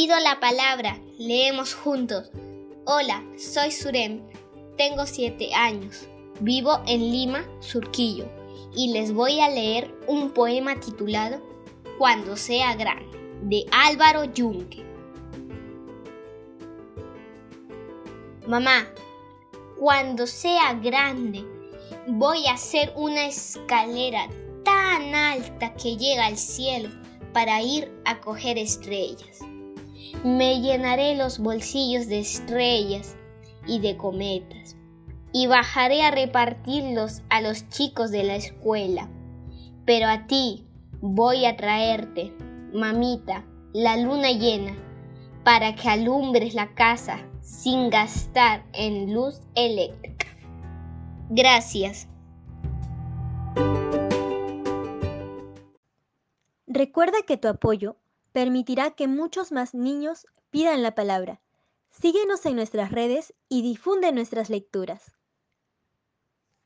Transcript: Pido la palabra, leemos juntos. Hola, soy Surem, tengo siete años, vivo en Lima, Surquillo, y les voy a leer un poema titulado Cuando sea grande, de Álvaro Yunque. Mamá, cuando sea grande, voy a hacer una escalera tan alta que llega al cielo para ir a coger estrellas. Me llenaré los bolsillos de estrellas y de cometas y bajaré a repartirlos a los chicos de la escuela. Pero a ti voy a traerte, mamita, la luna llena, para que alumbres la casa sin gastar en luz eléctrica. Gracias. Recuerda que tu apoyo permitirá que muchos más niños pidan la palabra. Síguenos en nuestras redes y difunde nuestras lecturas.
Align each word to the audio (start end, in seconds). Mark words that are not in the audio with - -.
Pido 0.00 0.16
la 0.20 0.38
palabra, 0.38 0.96
leemos 1.18 1.74
juntos. 1.74 2.30
Hola, 2.84 3.24
soy 3.36 3.72
Surem, 3.72 4.22
tengo 4.76 5.06
siete 5.06 5.52
años, 5.52 6.08
vivo 6.38 6.80
en 6.86 7.10
Lima, 7.10 7.44
Surquillo, 7.58 8.30
y 8.76 8.92
les 8.92 9.12
voy 9.12 9.40
a 9.40 9.50
leer 9.50 9.92
un 10.06 10.30
poema 10.30 10.78
titulado 10.78 11.42
Cuando 11.98 12.36
sea 12.36 12.76
grande, 12.76 13.18
de 13.42 13.66
Álvaro 13.72 14.22
Yunque. 14.32 14.84
Mamá, 18.46 18.86
cuando 19.80 20.28
sea 20.28 20.74
grande, 20.74 21.44
voy 22.06 22.46
a 22.46 22.52
hacer 22.52 22.92
una 22.94 23.26
escalera 23.26 24.28
tan 24.64 25.12
alta 25.12 25.74
que 25.74 25.96
llega 25.96 26.26
al 26.26 26.38
cielo 26.38 26.88
para 27.32 27.60
ir 27.62 27.92
a 28.04 28.20
coger 28.20 28.58
estrellas. 28.58 29.40
Me 30.24 30.60
llenaré 30.60 31.16
los 31.16 31.38
bolsillos 31.38 32.08
de 32.08 32.20
estrellas 32.20 33.16
y 33.66 33.80
de 33.80 33.96
cometas 33.96 34.76
y 35.32 35.46
bajaré 35.46 36.02
a 36.02 36.10
repartirlos 36.10 37.22
a 37.28 37.40
los 37.40 37.68
chicos 37.68 38.10
de 38.10 38.24
la 38.24 38.36
escuela. 38.36 39.08
Pero 39.84 40.08
a 40.08 40.26
ti 40.26 40.66
voy 41.00 41.44
a 41.44 41.56
traerte, 41.56 42.32
mamita, 42.72 43.44
la 43.72 43.96
luna 43.96 44.32
llena, 44.32 44.76
para 45.44 45.74
que 45.74 45.88
alumbres 45.88 46.54
la 46.54 46.74
casa 46.74 47.18
sin 47.42 47.90
gastar 47.90 48.64
en 48.72 49.14
luz 49.14 49.40
eléctrica. 49.54 50.26
Gracias. 51.30 52.08
Recuerda 56.66 57.18
que 57.26 57.36
tu 57.36 57.48
apoyo 57.48 57.96
permitirá 58.38 58.92
que 58.92 59.08
muchos 59.08 59.50
más 59.50 59.74
niños 59.74 60.24
pidan 60.50 60.84
la 60.84 60.94
palabra. 60.94 61.40
Síguenos 61.90 62.46
en 62.46 62.54
nuestras 62.54 62.92
redes 62.92 63.34
y 63.48 63.62
difunde 63.62 64.12
nuestras 64.12 64.48
lecturas. 64.48 65.10